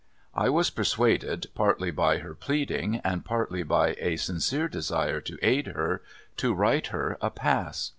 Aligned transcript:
I 0.33 0.49
was 0.49 0.71
persuaded, 0.71 1.45
partly 1.53 1.91
by 1.91 2.17
her 2.17 2.33
pleading, 2.33 2.95
and 3.03 3.23
partly 3.23 3.61
by 3.61 3.89
a 3.99 4.15
sincere 4.17 4.67
desire 4.67 5.21
to 5.21 5.37
aid 5.43 5.67
her, 5.67 6.01
to 6.37 6.55
write 6.55 6.87
her 6.87 7.19
a 7.21 7.29
pass. 7.29 7.89